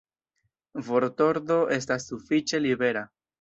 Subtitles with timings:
[0.87, 3.07] Vortordo estas sufiĉe libera.